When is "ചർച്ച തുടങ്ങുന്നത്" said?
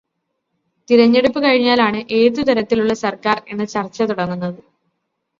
3.65-4.59